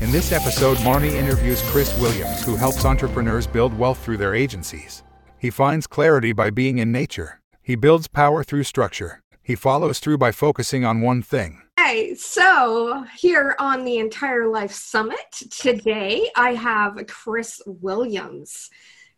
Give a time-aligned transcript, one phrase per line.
[0.00, 5.02] In this episode, Marnie interviews Chris Williams, who helps entrepreneurs build wealth through their agencies.
[5.36, 7.42] He finds clarity by being in nature.
[7.60, 9.20] He builds power through structure.
[9.42, 11.60] He follows through by focusing on one thing.
[11.78, 18.70] Hey, so here on the Entire Life Summit today, I have Chris Williams.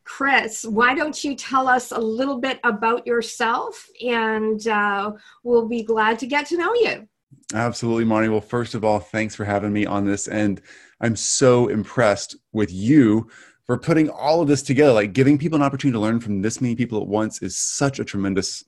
[0.02, 5.12] Chris, why don't you tell us a little bit about yourself and uh,
[5.44, 7.06] we'll be glad to get to know you.
[7.54, 8.30] Absolutely, Marnie.
[8.30, 10.28] Well, first of all, thanks for having me on this.
[10.28, 10.60] And
[11.00, 13.29] I'm so impressed with you
[13.64, 14.93] for putting all of this together.
[14.93, 17.98] Like giving people an opportunity to learn from this many people at once is such
[17.98, 18.64] a tremendous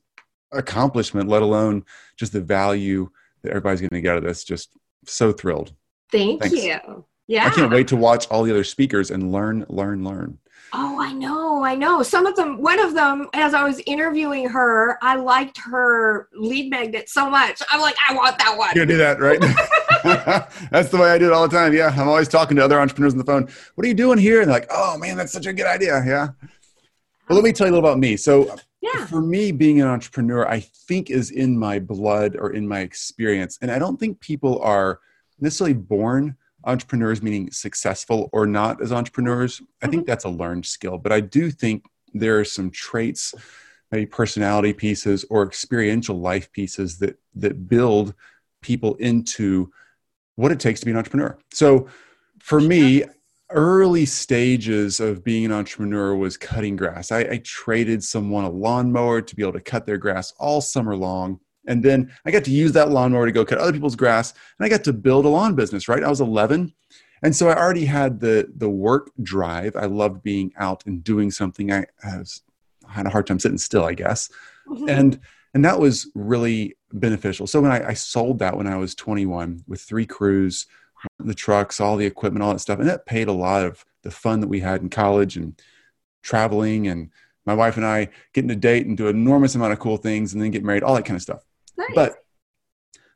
[0.52, 1.84] accomplishment, let alone
[2.16, 3.08] just the value
[3.42, 4.44] that everybody's going to get out of this.
[4.44, 4.70] Just
[5.06, 5.72] so thrilled.
[6.10, 6.62] Thank thanks.
[6.62, 7.06] you.
[7.26, 7.46] Yeah.
[7.46, 10.38] I can't wait to watch all the other speakers and learn, learn, learn.
[10.76, 12.02] Oh, I know, I know.
[12.02, 16.68] Some of them, one of them, as I was interviewing her, I liked her lead
[16.68, 17.62] magnet so much.
[17.70, 18.72] I'm like, I want that one.
[18.74, 19.38] You do that, right?
[20.72, 21.74] that's the way I do it all the time.
[21.74, 23.48] Yeah, I'm always talking to other entrepreneurs on the phone.
[23.76, 24.40] What are you doing here?
[24.40, 26.02] And they're like, oh man, that's such a good idea.
[26.04, 26.30] Yeah.
[27.28, 28.16] Well, let me tell you a little about me.
[28.16, 29.06] So, yeah.
[29.06, 33.58] for me, being an entrepreneur, I think is in my blood or in my experience.
[33.62, 34.98] And I don't think people are
[35.40, 36.36] necessarily born
[36.66, 39.60] entrepreneurs, meaning successful or not as entrepreneurs.
[39.82, 40.08] I think mm-hmm.
[40.08, 43.34] that's a learned skill, but I do think there are some traits,
[43.90, 48.14] maybe personality pieces or experiential life pieces that that build
[48.62, 49.70] people into
[50.36, 51.38] what it takes to be an entrepreneur.
[51.52, 51.88] So
[52.40, 53.04] for me,
[53.50, 57.12] early stages of being an entrepreneur was cutting grass.
[57.12, 60.96] I, I, traded someone a lawnmower to be able to cut their grass all summer
[60.96, 61.40] long.
[61.66, 64.66] And then I got to use that lawnmower to go cut other people's grass, and
[64.66, 65.88] I got to build a lawn business.
[65.88, 66.72] Right, I was 11,
[67.22, 69.76] and so I already had the the work drive.
[69.76, 71.72] I loved being out and doing something.
[71.72, 72.42] I, I, was,
[72.88, 74.30] I had a hard time sitting still, I guess,
[74.68, 74.88] mm-hmm.
[74.88, 75.20] and
[75.54, 77.46] and that was really beneficial.
[77.46, 80.66] So when I, I sold that when I was 21 with three crews,
[81.18, 84.10] the trucks, all the equipment, all that stuff, and that paid a lot of the
[84.10, 85.60] fun that we had in college and
[86.22, 87.10] traveling and
[87.46, 90.32] my wife and I getting to date and do an enormous amount of cool things
[90.32, 91.44] and then get married, all that kind of stuff.
[91.76, 91.90] Nice.
[91.94, 92.24] But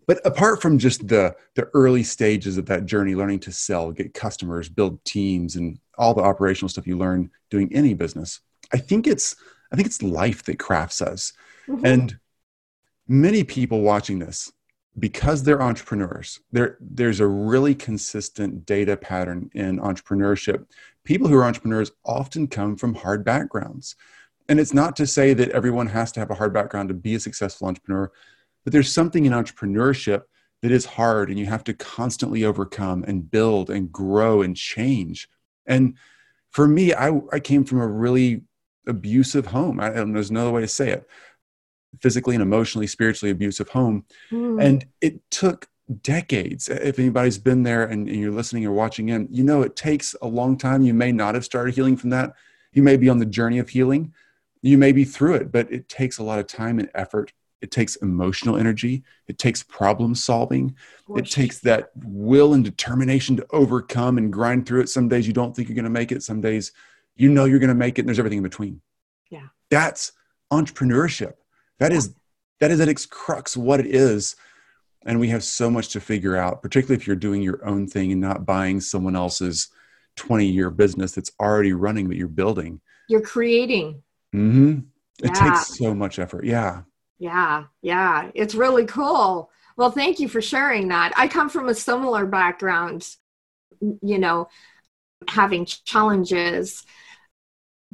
[0.06, 4.14] but apart from just the the early stages of that journey, learning to sell, get
[4.14, 8.40] customers, build teams, and all the operational stuff you learn doing any business,
[8.72, 9.36] I think it's
[9.70, 11.32] I think it's life that crafts us.
[11.68, 11.84] Mm-hmm.
[11.86, 12.18] And
[13.06, 14.50] many people watching this,
[14.98, 20.64] because they're entrepreneurs, there there's a really consistent data pattern in entrepreneurship.
[21.04, 23.94] People who are entrepreneurs often come from hard backgrounds.
[24.50, 27.14] And it's not to say that everyone has to have a hard background to be
[27.14, 28.10] a successful entrepreneur
[28.64, 30.22] but there's something in entrepreneurship
[30.62, 35.28] that is hard and you have to constantly overcome and build and grow and change.
[35.66, 35.94] And
[36.50, 38.42] for me, I, I came from a really
[38.86, 39.78] abusive home.
[39.78, 41.08] I, there's no other way to say it
[42.00, 44.04] physically and emotionally, spiritually abusive home.
[44.30, 44.62] Mm.
[44.62, 45.68] And it took
[46.02, 46.68] decades.
[46.68, 50.14] If anybody's been there and, and, you're listening or watching in, you know it takes
[50.20, 50.82] a long time.
[50.82, 52.34] You may not have started healing from that.
[52.72, 54.12] You may be on the journey of healing.
[54.60, 57.70] You may be through it, but it takes a lot of time and effort it
[57.70, 59.02] takes emotional energy.
[59.26, 60.76] It takes problem solving.
[61.16, 64.88] It takes that will and determination to overcome and grind through it.
[64.88, 66.22] Some days you don't think you're going to make it.
[66.22, 66.72] Some days
[67.16, 68.80] you know you're going to make it and there's everything in between.
[69.30, 69.48] Yeah.
[69.70, 70.12] That's
[70.52, 71.34] entrepreneurship.
[71.78, 72.14] That is
[72.60, 74.36] that is at its crux what it is.
[75.04, 78.12] And we have so much to figure out particularly if you're doing your own thing
[78.12, 79.68] and not buying someone else's
[80.16, 82.80] 20 year business that's already running that you're building.
[83.08, 84.02] You're creating.
[84.34, 84.80] Mm-hmm.
[85.24, 85.50] it yeah.
[85.50, 86.44] takes so much effort.
[86.44, 86.82] Yeah
[87.18, 89.50] yeah, yeah, it's really cool.
[89.76, 91.12] Well, thank you for sharing that.
[91.16, 93.08] I come from a similar background,
[93.80, 94.48] you know,
[95.28, 96.84] having challenges.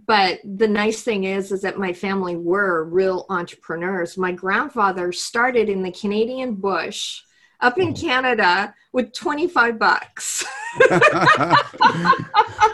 [0.07, 4.19] But the nice thing is, is that my family were real entrepreneurs.
[4.19, 7.23] My grandfather started in the Canadian bush
[7.65, 10.45] up in Canada with 25 bucks.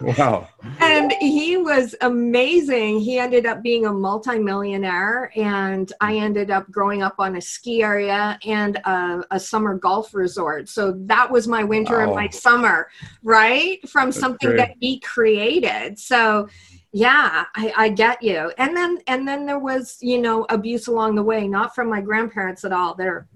[0.02, 0.48] wow.
[0.80, 2.98] And he was amazing.
[2.98, 7.84] He ended up being a multimillionaire, and I ended up growing up on a ski
[7.84, 10.68] area and a, a summer golf resort.
[10.68, 12.04] So that was my winter wow.
[12.04, 12.88] and my summer,
[13.22, 13.78] right?
[13.88, 14.58] From That's something great.
[14.58, 15.98] that he created.
[15.98, 16.48] So
[16.92, 21.14] yeah I, I get you and then and then there was you know abuse along
[21.14, 23.28] the way not from my grandparents at all they're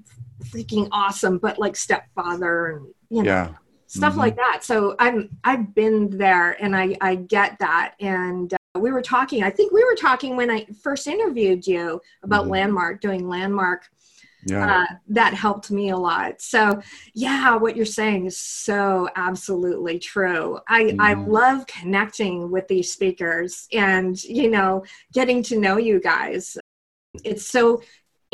[0.45, 3.49] freaking awesome, but like stepfather and you know yeah.
[3.87, 4.21] stuff mm-hmm.
[4.21, 4.61] like that.
[4.63, 7.95] So I'm I've been there and I I get that.
[8.01, 9.43] And uh, we were talking.
[9.43, 12.53] I think we were talking when I first interviewed you about mm-hmm.
[12.53, 13.89] Landmark doing Landmark.
[14.47, 14.83] Yeah.
[14.83, 16.43] Uh, that helped me a lot.
[16.43, 16.83] So,
[17.15, 20.59] yeah, what you're saying is so absolutely true.
[20.69, 21.01] I, mm-hmm.
[21.01, 26.59] I love connecting with these speakers and, you know, getting to know you guys.
[27.25, 27.81] It's so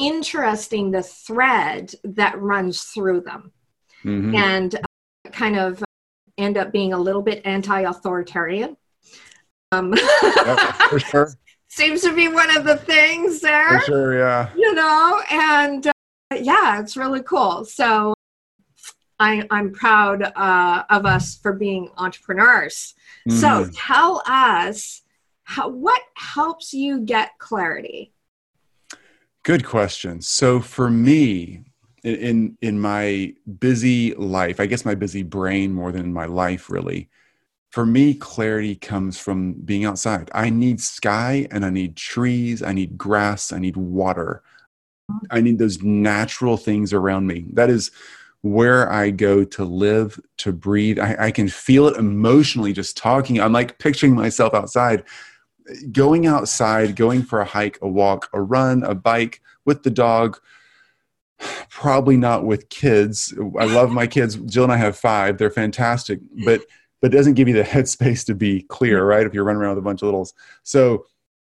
[0.01, 3.53] interesting the thread that runs through them
[4.05, 4.35] mm-hmm.
[4.35, 5.83] and uh, kind of
[6.39, 8.77] end up being a little bit anti-authoritarian.
[9.73, 9.95] Um,
[10.89, 11.33] for sure.
[11.69, 13.81] Seems to be one of the things there.
[13.81, 14.51] For sure, yeah.
[14.57, 15.93] You know, and uh,
[16.35, 17.65] yeah, it's really cool.
[17.65, 18.15] So
[19.21, 22.95] I, am proud uh, of us for being entrepreneurs.
[23.29, 23.33] Mm.
[23.33, 25.03] So tell us
[25.45, 28.13] how, what helps you get clarity?
[29.43, 30.21] Good question.
[30.21, 31.65] So for me,
[32.03, 37.11] in, in, my busy life, I guess my busy brain more than my life really,
[37.71, 40.31] for me, clarity comes from being outside.
[40.35, 44.43] I need sky and I need trees, I need grass, I need water.
[45.31, 47.47] I need those natural things around me.
[47.53, 47.91] That is
[48.43, 50.99] where I go to live, to breathe.
[50.99, 53.41] I, I, can feel it emotionally just talking.
[53.41, 55.05] I'm like picturing myself outside,
[55.93, 60.39] going outside, going for a hike, a walk, a run, a bike with the dog.
[61.71, 63.33] Probably not with kids.
[63.59, 64.37] I love my kids.
[64.37, 65.39] Jill and I have five.
[65.39, 66.63] They're fantastic, but
[67.01, 69.09] but it doesn't give you the headspace to be clear, mm-hmm.
[69.09, 69.27] right?
[69.27, 70.35] If you're running around with a bunch of littles.
[70.63, 71.07] So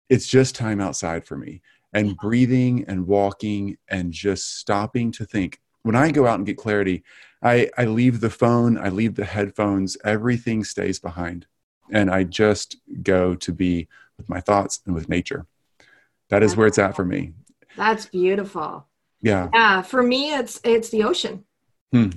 [0.10, 1.62] it's just time outside for me
[1.94, 5.60] and breathing and walking and just stopping to think.
[5.84, 7.04] When I go out and get clarity,
[7.42, 11.46] I, I leave the phone, I leave the headphones, everything stays behind.
[11.92, 13.88] And I just go to be
[14.18, 15.46] with my thoughts and with nature.
[16.30, 17.34] That is where it's at for me.
[17.76, 18.88] That's beautiful.
[19.22, 19.50] Yeah.
[19.54, 19.82] Yeah.
[19.82, 21.46] For me, it's it's the ocean.
[21.92, 22.10] Hmm.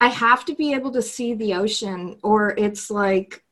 [0.00, 3.44] I have to be able to see the ocean or it's like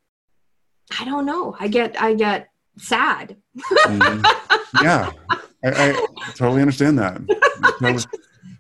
[0.99, 1.55] I don't know.
[1.59, 2.49] I get I get
[2.79, 3.37] sad.
[3.59, 4.85] Mm-hmm.
[4.85, 5.11] Yeah.
[5.65, 7.21] I, I, totally understand that.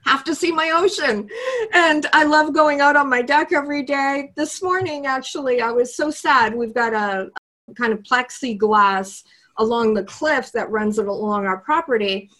[0.05, 1.29] have to see my ocean.
[1.73, 4.33] And I love going out on my deck every day.
[4.37, 6.55] This morning actually I was so sad.
[6.55, 7.41] We've got a, a
[7.77, 9.25] kind of plexiglass
[9.59, 12.31] along the cliff that runs along our property.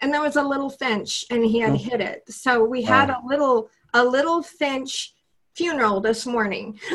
[0.00, 1.76] And there was a little finch and he had oh.
[1.76, 2.22] hit it.
[2.28, 5.14] So we had a little a little finch
[5.54, 6.80] funeral this morning.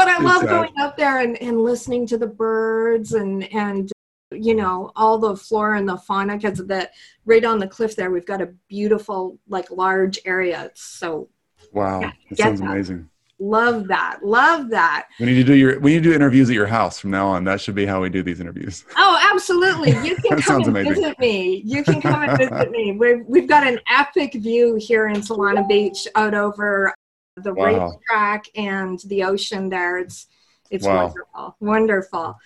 [0.00, 3.92] But I love going out there and, and listening to the birds and and
[4.30, 6.92] you know all the flora and the fauna because of that
[7.26, 10.64] right on the cliff there we've got a beautiful like large area.
[10.64, 11.28] it's So
[11.72, 13.09] wow, yeah, that sounds amazing.
[13.42, 14.22] Love that.
[14.22, 15.08] Love that.
[15.18, 17.26] We need to do your we need to do interviews at your house from now
[17.26, 17.44] on.
[17.44, 18.84] That should be how we do these interviews.
[18.96, 19.92] Oh, absolutely.
[20.06, 20.94] You can come and amazing.
[20.94, 21.62] visit me.
[21.64, 22.92] You can come and visit me.
[23.00, 26.94] We've we've got an epic view here in Solana Beach out over
[27.36, 27.64] the wow.
[27.64, 29.96] racetrack and the ocean there.
[29.96, 30.26] It's
[30.70, 31.06] it's wow.
[31.06, 31.56] wonderful.
[31.60, 32.36] Wonderful.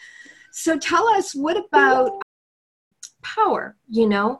[0.52, 2.22] So tell us what about
[3.22, 4.38] power, you know?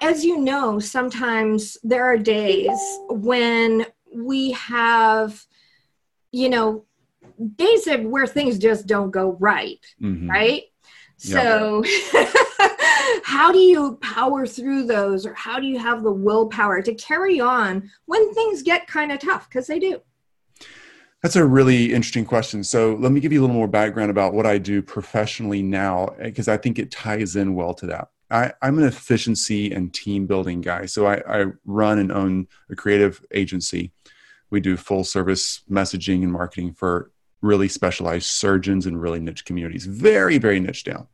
[0.00, 2.76] As you know, sometimes there are days
[3.08, 5.44] when we have,
[6.32, 6.84] you know,
[7.56, 10.30] days of where things just don't go right, mm-hmm.
[10.30, 10.62] right?
[11.16, 11.84] So,
[13.22, 17.40] how do you power through those, or how do you have the willpower to carry
[17.40, 19.48] on when things get kind of tough?
[19.48, 20.02] Because they do.
[21.22, 22.62] That's a really interesting question.
[22.64, 26.14] So, let me give you a little more background about what I do professionally now,
[26.20, 28.08] because I think it ties in well to that.
[28.30, 30.86] I, am an efficiency and team building guy.
[30.86, 33.92] So, I, I run and own a creative agency.
[34.50, 37.10] We do full service messaging and marketing for
[37.42, 39.84] really specialized surgeons and really niche communities.
[39.84, 41.06] Very very niche down.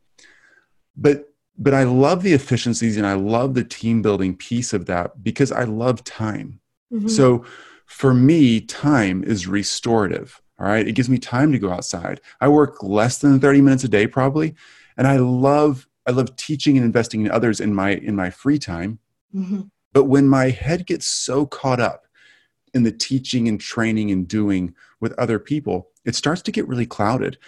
[0.96, 1.26] But
[1.60, 5.52] but i love the efficiencies and i love the team building piece of that because
[5.52, 6.60] i love time.
[6.92, 7.08] Mm-hmm.
[7.08, 7.44] so
[7.86, 10.86] for me time is restorative all right?
[10.86, 12.20] It gives me time to go outside.
[12.38, 14.54] I work less than 30 minutes a day probably
[14.96, 18.58] and i love i love teaching and investing in others in my in my free
[18.58, 18.98] time
[19.34, 19.62] mm-hmm.
[19.92, 22.04] but when my head gets so caught up
[22.74, 26.86] in the teaching and training and doing with other people, it starts to get really
[26.86, 27.38] clouded.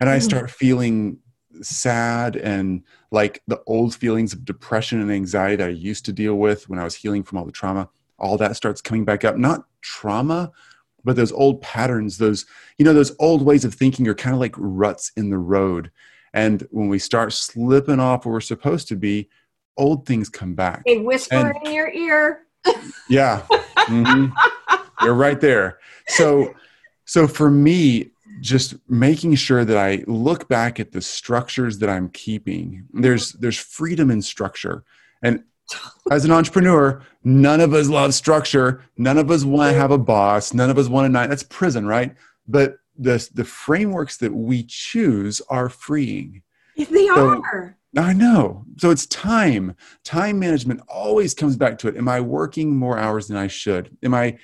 [0.00, 0.22] And I mm.
[0.22, 1.18] start feeling
[1.60, 6.36] sad and like the old feelings of depression and anxiety that I used to deal
[6.36, 7.88] with when I was healing from all the trauma,
[8.18, 9.36] all that starts coming back up.
[9.36, 10.52] Not trauma,
[11.04, 12.46] but those old patterns, those,
[12.78, 15.90] you know, those old ways of thinking are kind of like ruts in the road.
[16.38, 19.28] And when we start slipping off where we're supposed to be,
[19.76, 20.84] old things come back.
[20.86, 22.46] They whisper and, in your ear.
[23.08, 23.42] yeah.
[23.76, 24.32] Mm-hmm.
[25.04, 25.80] You're right there.
[26.06, 26.54] So,
[27.06, 32.08] so for me, just making sure that I look back at the structures that I'm
[32.10, 32.86] keeping.
[32.92, 34.84] There's there's freedom in structure,
[35.24, 35.42] and
[36.12, 38.84] as an entrepreneur, none of us love structure.
[38.96, 40.54] None of us want to have a boss.
[40.54, 41.30] None of us want to night.
[41.30, 42.14] That's prison, right?
[42.46, 46.42] But the the frameworks that we choose are freeing.
[46.76, 47.76] If They so, are.
[47.96, 48.64] I know.
[48.76, 49.74] So it's time.
[50.04, 51.96] Time management always comes back to it.
[51.96, 53.96] Am I working more hours than I should?
[54.02, 54.38] Am I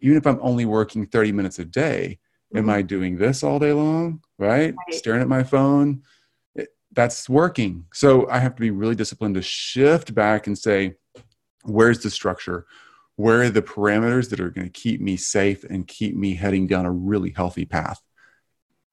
[0.00, 2.18] even if I'm only working 30 minutes a day,
[2.54, 2.58] mm-hmm.
[2.58, 4.22] am I doing this all day long?
[4.38, 4.74] Right?
[4.74, 4.94] right.
[4.94, 6.02] Staring at my phone.
[6.54, 7.84] It, that's working.
[7.92, 10.94] So I have to be really disciplined to shift back and say,
[11.64, 12.66] where's the structure?
[13.20, 16.66] Where are the parameters that are going to keep me safe and keep me heading
[16.66, 18.00] down a really healthy path?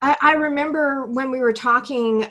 [0.01, 2.27] I, I remember when we were talking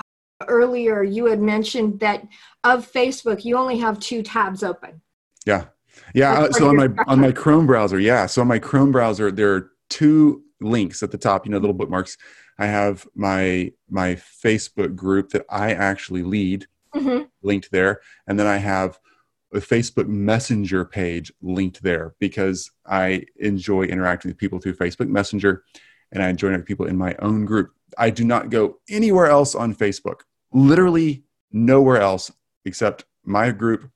[0.46, 2.22] earlier you had mentioned that
[2.62, 5.00] of facebook you only have two tabs open.
[5.46, 5.64] Yeah.
[6.14, 8.26] Yeah uh, so on my on my chrome browser yeah.
[8.26, 11.74] So on my chrome browser there are two links at the top you know little
[11.74, 12.18] bookmarks.
[12.58, 17.24] I have my my facebook group that i actually lead mm-hmm.
[17.42, 18.98] linked there and then i have
[19.56, 25.64] a facebook messenger page linked there because i enjoy interacting with people through facebook messenger
[26.12, 29.74] and i enjoy people in my own group I do not go anywhere else on
[29.74, 30.20] Facebook,
[30.52, 32.30] literally nowhere else
[32.64, 33.90] except my group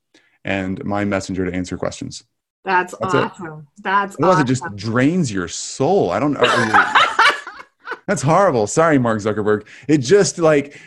[0.45, 2.25] and my messenger to answer questions.
[2.65, 3.47] That's, That's awesome.
[3.47, 3.83] It.
[3.83, 4.43] That's Otherwise, awesome.
[4.43, 6.11] it just drains your soul.
[6.11, 6.41] I don't know.
[8.07, 8.67] That's horrible.
[8.67, 9.67] Sorry, Mark Zuckerberg.
[9.89, 10.79] It just like,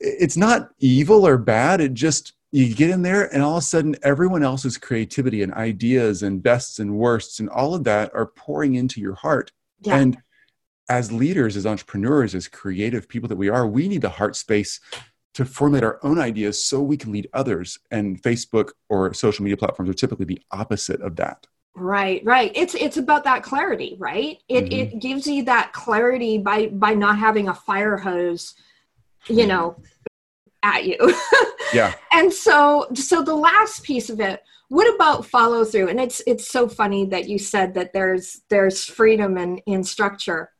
[0.00, 1.80] it's not evil or bad.
[1.80, 5.52] It just, you get in there and all of a sudden everyone else's creativity and
[5.54, 9.52] ideas and bests and worsts and all of that are pouring into your heart.
[9.80, 9.96] Yeah.
[9.96, 10.18] And
[10.88, 14.80] as leaders, as entrepreneurs, as creative people that we are, we need the heart space
[15.34, 17.78] to formulate our own ideas so we can lead others.
[17.90, 21.46] And Facebook or social media platforms are typically the opposite of that.
[21.74, 22.52] Right, right.
[22.54, 24.38] It's it's about that clarity, right?
[24.48, 24.72] It mm-hmm.
[24.72, 28.54] it gives you that clarity by by not having a fire hose,
[29.26, 29.76] you know,
[30.62, 30.96] at you.
[31.76, 31.94] yeah.
[32.12, 36.48] And so so the last piece of it what about follow through and it's it's
[36.48, 40.50] so funny that you said that there's there's freedom in in structure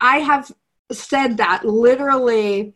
[0.00, 0.50] i have
[0.92, 2.74] said that literally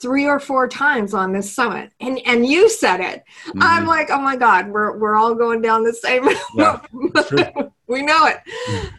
[0.00, 3.58] three or four times on this summit and and you said it mm-hmm.
[3.62, 6.80] i'm like oh my god we're we're all going down the same yeah,
[7.88, 8.90] we know it mm.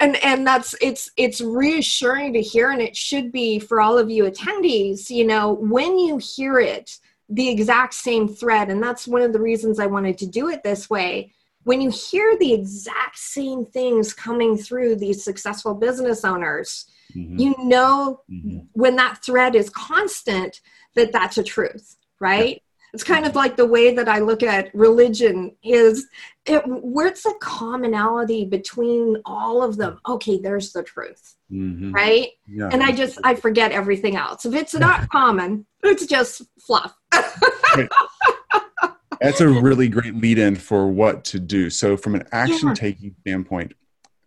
[0.00, 4.10] and and that's it's it's reassuring to hear and it should be for all of
[4.10, 8.70] you attendees you know when you hear it the exact same thread.
[8.70, 11.32] And that's one of the reasons I wanted to do it this way.
[11.64, 17.38] When you hear the exact same things coming through these successful business owners, mm-hmm.
[17.38, 18.60] you know mm-hmm.
[18.72, 20.60] when that thread is constant
[20.94, 22.62] that that's a truth, right?
[22.98, 26.08] It's kind of like the way that I look at religion is
[26.46, 30.00] it, where's the commonality between all of them?
[30.08, 31.92] Okay, there's the truth, mm-hmm.
[31.92, 32.30] right?
[32.48, 32.70] Yeah.
[32.72, 34.44] And I just I forget everything else.
[34.44, 36.92] If it's not common, it's just fluff.
[39.20, 41.70] That's a really great lead in for what to do.
[41.70, 43.20] So, from an action taking yeah.
[43.20, 43.74] standpoint,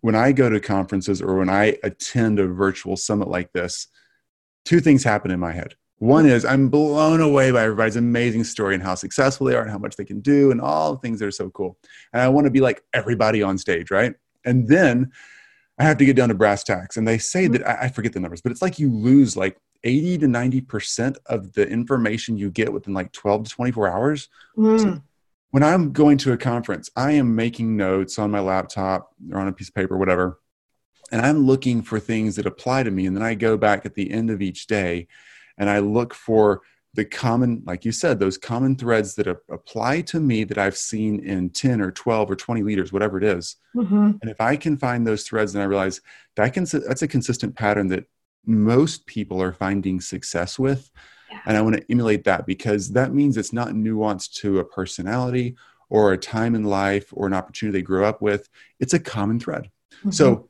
[0.00, 3.88] when I go to conferences or when I attend a virtual summit like this,
[4.64, 5.74] two things happen in my head.
[6.02, 9.70] One is I'm blown away by everybody's amazing story and how successful they are and
[9.70, 11.78] how much they can do and all the things that are so cool.
[12.12, 14.12] And I want to be like everybody on stage, right?
[14.44, 15.12] And then
[15.78, 16.96] I have to get down to brass tacks.
[16.96, 20.18] And they say that I forget the numbers, but it's like you lose like 80
[20.18, 24.28] to 90% of the information you get within like 12 to 24 hours.
[24.58, 24.80] Mm.
[24.80, 25.02] So
[25.52, 29.46] when I'm going to a conference, I am making notes on my laptop or on
[29.46, 30.40] a piece of paper, whatever,
[31.12, 33.06] and I'm looking for things that apply to me.
[33.06, 35.06] And then I go back at the end of each day
[35.62, 36.62] and I look for
[36.94, 41.24] the common, like you said, those common threads that apply to me that I've seen
[41.24, 43.54] in 10 or 12 or 20 leaders, whatever it is.
[43.76, 44.10] Mm-hmm.
[44.20, 46.00] And if I can find those threads and I realize
[46.34, 48.06] that can, that's a consistent pattern that
[48.44, 50.90] most people are finding success with.
[51.30, 51.38] Yeah.
[51.46, 55.54] And I want to emulate that because that means it's not nuanced to a personality
[55.90, 58.48] or a time in life or an opportunity they grew up with.
[58.80, 59.70] It's a common thread.
[60.00, 60.10] Mm-hmm.
[60.10, 60.48] So,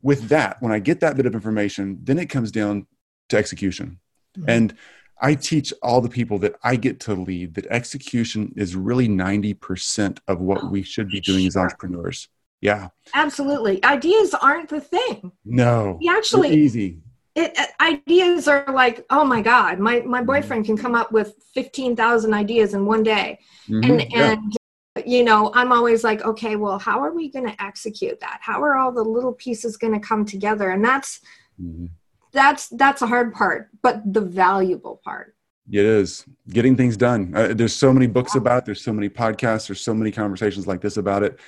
[0.00, 2.86] with that, when I get that bit of information, then it comes down
[3.30, 4.00] to execution.
[4.38, 4.50] Mm-hmm.
[4.50, 4.74] And
[5.20, 10.18] I teach all the people that I get to lead that execution is really 90%
[10.28, 12.28] of what oh, we should be doing as entrepreneurs.
[12.60, 12.88] Yeah.
[13.12, 13.82] Absolutely.
[13.84, 15.32] Ideas aren't the thing.
[15.44, 15.98] No.
[16.00, 17.02] We actually easy
[17.34, 20.26] it, uh, ideas are like oh my god my my mm-hmm.
[20.26, 23.38] boyfriend can come up with 15,000 ideas in one day
[23.68, 23.90] mm-hmm.
[23.90, 24.32] and yeah.
[24.32, 24.56] and
[25.04, 28.62] you know i'm always like okay well how are we going to execute that how
[28.62, 31.20] are all the little pieces going to come together and that's
[31.60, 31.86] mm-hmm.
[32.34, 35.34] That's that's a hard part but the valuable part.
[35.70, 36.26] It is.
[36.50, 37.32] Getting things done.
[37.34, 40.66] Uh, there's so many books about it there's so many podcasts there's so many conversations
[40.66, 41.38] like this about it.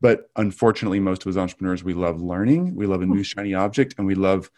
[0.00, 3.94] But unfortunately most of us entrepreneurs we love learning we love a new shiny object
[3.98, 4.50] and we love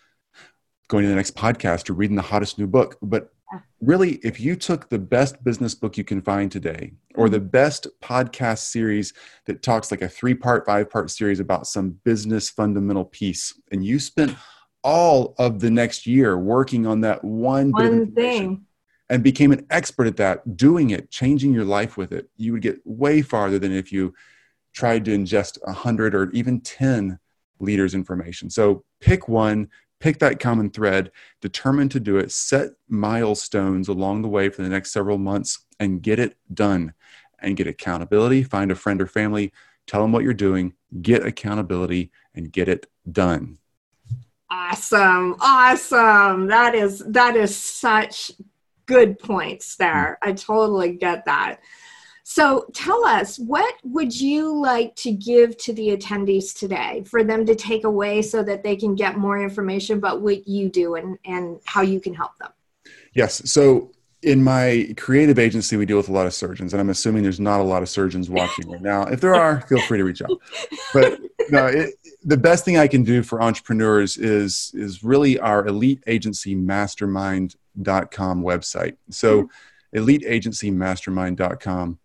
[0.88, 2.96] going to the next podcast or reading the hottest new book.
[3.02, 3.32] But
[3.80, 7.48] really, if you took the best business book you can find today, or the mm-hmm.
[7.48, 9.12] best podcast series
[9.46, 13.84] that talks like a three part, five part series about some business fundamental piece, and
[13.84, 14.36] you spent
[14.86, 18.64] all of the next year working on that one, one thing
[19.10, 22.62] and became an expert at that, doing it, changing your life with it, you would
[22.62, 24.14] get way farther than if you
[24.72, 27.18] tried to ingest a hundred or even 10
[27.58, 28.48] leaders information.
[28.48, 34.28] So pick one, pick that common thread, determine to do it, set milestones along the
[34.28, 36.94] way for the next several months, and get it done.
[37.40, 39.52] And get accountability, find a friend or family
[39.86, 43.58] tell them what you're doing, get accountability, and get it done.
[44.50, 45.36] Awesome.
[45.40, 46.46] Awesome.
[46.46, 48.32] That is that is such
[48.86, 50.18] good points there.
[50.22, 51.60] I totally get that.
[52.28, 57.46] So tell us, what would you like to give to the attendees today for them
[57.46, 61.18] to take away so that they can get more information about what you do and,
[61.24, 62.50] and how you can help them?
[63.14, 63.48] Yes.
[63.50, 63.92] So
[64.22, 67.38] in my creative agency, we deal with a lot of surgeons, and I'm assuming there's
[67.38, 69.04] not a lot of surgeons watching right now.
[69.04, 70.40] If there are, feel free to reach out.
[70.92, 71.20] But
[71.50, 71.94] no, it,
[72.24, 78.96] the best thing I can do for entrepreneurs is is really our eliteagencymastermind.com website.
[79.10, 79.98] So, mm-hmm.
[79.98, 81.98] eliteagencymastermind.com.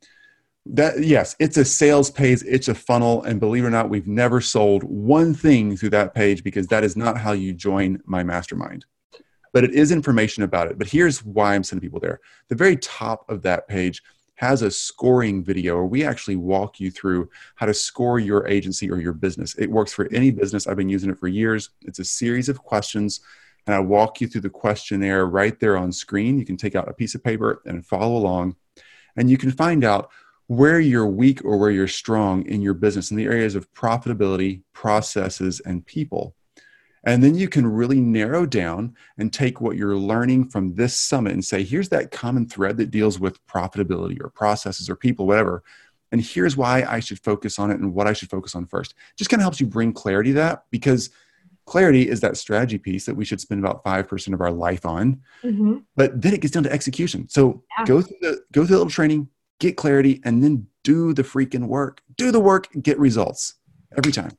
[0.68, 4.08] That yes, it's a sales page, it's a funnel, and believe it or not, we've
[4.08, 8.22] never sold one thing through that page because that is not how you join my
[8.22, 8.86] mastermind
[9.54, 10.78] but it is information about it.
[10.78, 12.20] But here's why I'm sending people there.
[12.48, 14.02] The very top of that page
[14.36, 18.90] has a scoring video where we actually walk you through how to score your agency
[18.90, 19.54] or your business.
[19.56, 20.66] It works for any business.
[20.66, 21.70] I've been using it for years.
[21.84, 23.20] It's a series of questions,
[23.68, 26.40] and I walk you through the questionnaire right there on screen.
[26.40, 28.56] You can take out a piece of paper and follow along,
[29.16, 30.10] and you can find out
[30.48, 34.64] where you're weak or where you're strong in your business in the areas of profitability,
[34.74, 36.36] processes, and people.
[37.04, 41.34] And then you can really narrow down and take what you're learning from this summit
[41.34, 45.64] and say, here's that common thread that deals with profitability or processes or people, whatever.
[46.12, 48.94] And here's why I should focus on it and what I should focus on first.
[49.18, 51.10] Just kind of helps you bring clarity to that because
[51.66, 55.22] clarity is that strategy piece that we should spend about 5% of our life on.
[55.44, 55.78] Mm-hmm.
[55.96, 57.30] But then it gets down to execution.
[57.30, 57.86] So yeah.
[57.86, 59.30] go through the go through the little training,
[59.60, 62.02] get clarity, and then do the freaking work.
[62.18, 63.56] Do the work, get results
[63.98, 64.32] every time.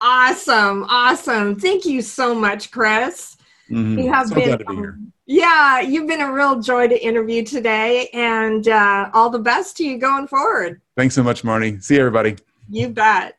[0.00, 0.84] Awesome.
[0.88, 1.56] Awesome.
[1.56, 3.36] Thank you so much, Chris.
[3.70, 3.98] Mm-hmm.
[3.98, 8.66] You have so been, um, yeah, you've been a real joy to interview today, and
[8.66, 10.80] uh, all the best to you going forward.
[10.96, 11.82] Thanks so much, Marnie.
[11.82, 12.36] See you, everybody.
[12.70, 13.36] You bet.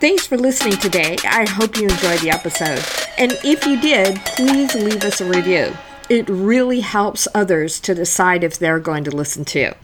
[0.00, 1.16] Thanks for listening today.
[1.24, 2.84] I hope you enjoyed the episode.
[3.16, 5.74] And if you did, please leave us a review.
[6.10, 9.74] It really helps others to decide if they're going to listen to.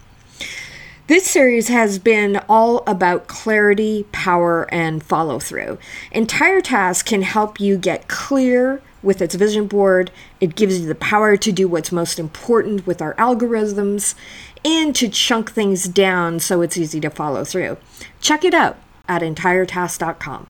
[1.11, 5.77] This series has been all about clarity, power, and follow through.
[6.12, 10.12] Entire Task can help you get clear with its vision board.
[10.40, 14.14] It gives you the power to do what's most important with our algorithms
[14.64, 17.79] and to chunk things down so it's easy to follow through.
[18.20, 20.38] Check it out at entiretask.com.